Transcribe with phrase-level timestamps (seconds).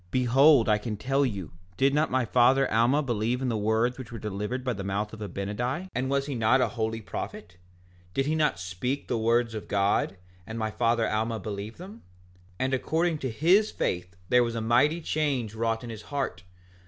[0.07, 4.11] 5:11 Behold, I can tell you—did not my father Alma believe in the words which
[4.11, 5.89] were delivered by the mouth of Abinadi?
[5.93, 7.57] And was he not a holy prophet?
[8.15, 10.17] Did he not speak the words of God,
[10.47, 11.97] and my father Alma believe them?
[12.59, 16.45] 5:12 And according to his faith there was a mighty change wrought in his heart.